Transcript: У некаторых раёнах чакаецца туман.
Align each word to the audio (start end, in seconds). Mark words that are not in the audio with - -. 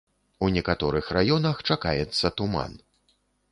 У 0.45 0.47
некаторых 0.55 1.11
раёнах 1.17 1.61
чакаецца 1.69 2.35
туман. 2.41 2.77